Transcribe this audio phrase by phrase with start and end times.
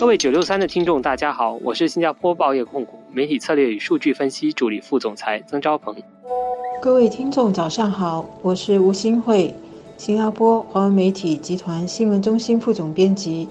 [0.00, 5.94] 各位九六三的听众，大家好，我是新加坡报业控股媒体策略与数据分析助理副总裁曾昭鹏。
[6.80, 9.54] 各位听众，早上好，我是吴新慧，
[9.98, 13.46] 新加坡华文媒体集团新闻中心副总编辑。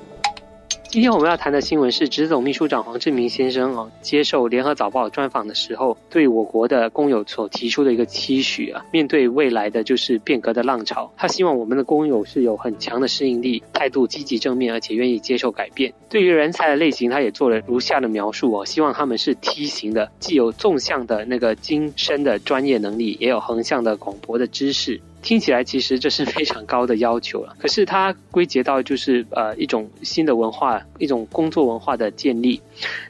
[0.91, 15.93] 今天我们要谈的新闻是，执总秘书长黄志明先生哦，接受联合早报专访的时候，对我国的工友所提出的一个期许啊，面对未来的就是变革的浪潮，他希望我们的工友是有很强的适应力，态度积极正面，而且愿意接受改变。
[16.09, 24.99] 对于人才的类型，他也做了如下的描述哦，希望他们是梯形的，既有纵向的那个精深的专业能力，也有横向的广博的知识。
[25.21, 32.61] 听起来其实这是 非常高的要求了，可是它归结到就是呃一种新的文化，一种工作文化的建立。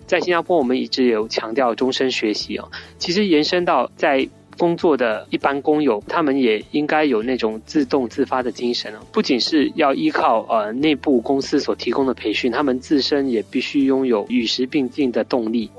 [0.05, 4.27] 在新加坡，我们一直有强调终身学习哦，其实延伸到在
[4.57, 15.69] 工作的一般工友，他们也应该有那种自动自发的精神哦，不仅是要依靠呃内部公司所提供的培训，他们自身也必须拥有与时并进的动力。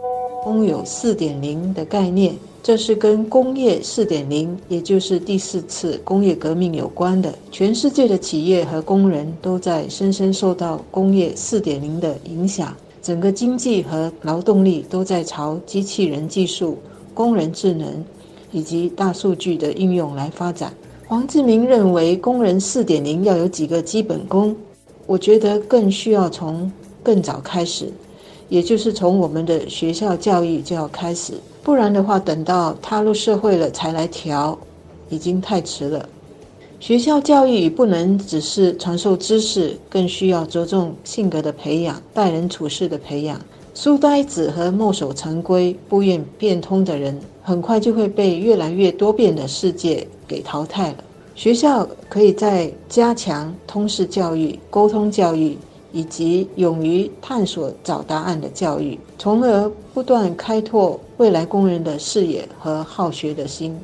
[0.42, 2.34] 工有四点零的概念。
[2.62, 7.34] 这是跟工业四点零，也就是第四次工业革命有关的。
[7.50, 16.77] 全世界的企业和工人都在深深受到工业四点零的影响，整个经济和劳动力都在朝机器人技术、
[17.14, 18.05] 工人智能
[18.52, 20.70] 以及大数据的应用来发展。
[21.06, 24.55] 黄志明认为，工人四点零要有几个基本功，
[25.06, 26.70] 我觉得更需要从
[27.02, 27.91] 更早开始，
[28.50, 31.32] 也就是从我们的学校教育就要开始。
[31.62, 34.58] 不然的话，等到踏入社会了才来调，
[35.08, 36.06] 已经太迟了。
[36.80, 43.40] 学校教育不能只是传授知识，更需要着重性格的培养、待人处事的培养。
[43.74, 50.96] 书呆子和墨守成规、不愿变通的人，很快就会被越来越多变的世界给淘汰了。
[51.34, 55.56] 学校可以在加强通识教育、沟通教育。
[55.92, 63.78] 以及勇于探索、找答案的教育，从而不断开拓未来工人的视野和好学的心。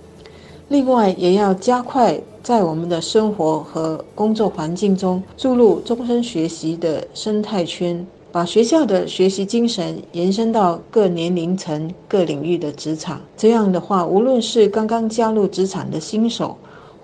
[0.69, 13.21] 另外，也要加快在我们的生活和工作环境中注入终身学习的生态圈，把学校的学习精神延伸到各年龄层、各领域的职场。
[13.37, 16.57] 这样的话，无论是刚刚加入职场的新手，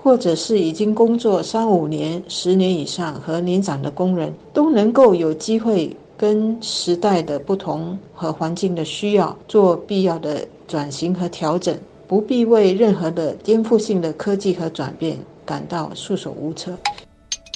[0.02, 16.76] 或者是已经工作三五年、十年以上和年长的工人，都能够有机会跟时代的不同和环境的需要做必要的转型和调整，不必为任何的颠覆性的科技和转变感到束手无策。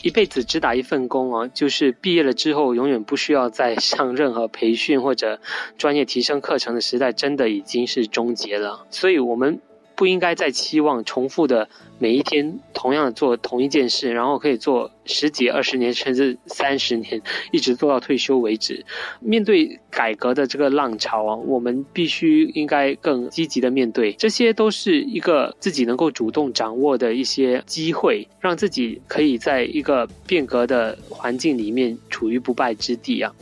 [0.04, 5.40] 一辈子只打一份工啊，就是毕业了之后永远不需要再上任何培训或者
[5.76, 8.86] 专业提升课程的时代，真的已经是终结了。
[8.90, 9.58] 所以，我们。
[9.96, 11.68] 不应该再期望重复的
[11.98, 18.84] 每一天同样做同一件事，然后可以做十几、二十年甚至三十年，一直做到退休为止。
[19.20, 24.12] 面对改革的这个浪潮啊，我们必须应该更积极的面对。
[24.12, 33.32] 这些都是一个自己能够主动掌握的一些机会，让自己可以在一个变革的环境里面处于不败之地啊。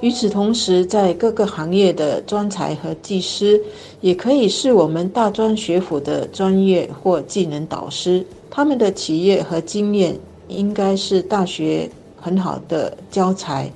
[0.00, 3.60] 与此同时，在各个行业的专才和技师，
[4.00, 8.24] 也可以是我们大专学府的专业或技能导师。
[8.48, 10.16] 他们的企业和经验，
[10.46, 13.70] 应该是大学很好的教材。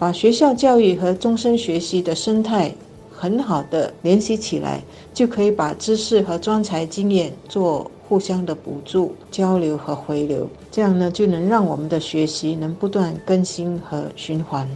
[0.00, 2.74] 把学校教育和终身学习的生态
[3.12, 4.82] 很好的联系起来，
[5.14, 10.48] 就可以把知识和专才经验做互相的补助、交流和回流。
[10.72, 14.68] 这样呢，就能让我们的学习能不断更新和循环。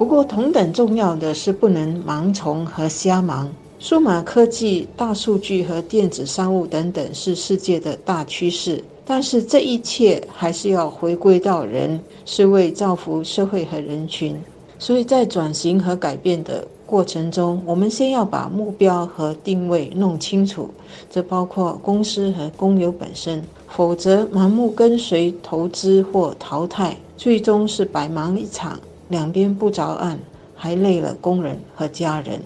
[0.00, 3.52] 不过，同等重要的是不能盲从和瞎忙。
[3.78, 14.34] 数码科技、大数据和电子商务等等是世界的大趋势，但是这一切还是要回归到人，是为造福社会和人群。
[14.78, 20.70] 所以在转型和改变的过程中，我们先要把目标和定位弄清楚，
[21.10, 23.44] 这包括公司和工友本身。
[23.68, 28.80] 否则，盲目跟随投资或淘汰，最终是白忙一场。
[29.10, 30.20] 两边不着岸，
[30.54, 32.40] 还累了工人和家人。